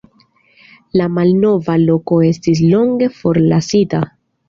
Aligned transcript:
La 1.01 1.09
malnova 1.17 1.77
loko 1.83 2.19
estis 2.33 2.65
longe 2.75 3.15
forlasita. 3.23 4.05